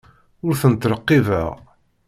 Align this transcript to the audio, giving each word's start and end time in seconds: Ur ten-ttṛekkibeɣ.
Ur 0.45 0.53
ten-ttṛekkibeɣ. 0.61 1.49